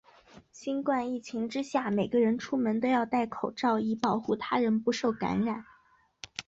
[0.51, 5.63] 新冠疫情之下，每个人出门都要带口罩，以保护他人不受感染。